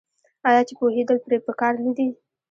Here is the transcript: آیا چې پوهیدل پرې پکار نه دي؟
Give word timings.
آیا 0.49 0.61
چې 0.67 0.73
پوهیدل 0.79 1.17
پرې 1.25 1.37
پکار 1.47 1.73
نه 1.85 1.91
دي؟ 1.97 2.07